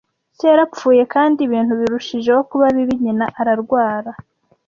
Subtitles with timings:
[0.37, 4.11] Se yarapfuye, kandi ibintu birushijeho kuba bibi, nyina ararwara.